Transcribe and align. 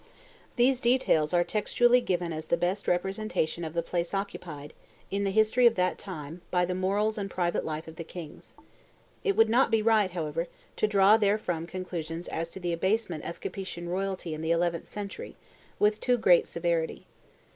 These 0.55 0.79
details 0.81 1.31
are 1.31 1.43
textually 1.43 2.01
given 2.01 2.33
as 2.33 2.47
the 2.47 2.57
best 2.57 2.87
representation 2.87 3.63
of 3.63 3.75
the 3.75 3.83
place 3.83 4.15
occupied, 4.15 4.73
in 5.11 5.25
the 5.25 5.29
history 5.29 5.67
of 5.67 5.75
that 5.75 5.99
time, 5.99 6.41
by 6.49 6.65
the 6.65 6.73
morals 6.73 7.19
and 7.19 7.29
private 7.29 7.63
life 7.63 7.87
of 7.87 7.97
the 7.97 8.03
kings. 8.03 8.55
It 9.23 9.35
would 9.35 9.47
not 9.47 9.69
be 9.69 9.83
right, 9.83 10.09
however, 10.09 10.47
to 10.77 10.87
draw 10.87 11.17
therefrom 11.19 11.67
conclusions 11.67 12.27
as 12.29 12.49
to 12.49 12.59
the 12.59 12.73
abasement 12.73 13.25
of 13.25 13.41
Capetian 13.41 13.87
royalty 13.87 14.33
in 14.33 14.41
the 14.41 14.49
eleventh 14.49 14.87
century, 14.87 15.35
with 15.77 16.01
too 16.01 16.17
great 16.17 16.47
severity. 16.47 17.05